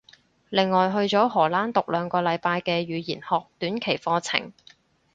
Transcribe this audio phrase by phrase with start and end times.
[0.49, 4.51] 另外去咗荷蘭讀兩個禮拜嘅語言學短期課程